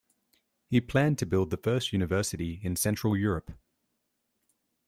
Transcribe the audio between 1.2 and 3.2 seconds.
build the first university in Central